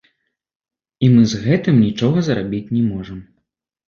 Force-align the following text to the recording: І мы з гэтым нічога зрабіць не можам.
І 1.07 1.09
мы 1.15 1.25
з 1.33 1.41
гэтым 1.43 1.75
нічога 1.87 2.23
зрабіць 2.31 2.73
не 2.79 2.81
можам. 2.89 3.21